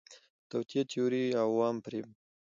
[0.03, 0.03] د
[0.49, 2.07] توطئې تیوري، عوام فریب